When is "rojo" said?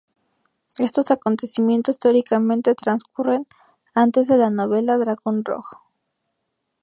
5.45-5.83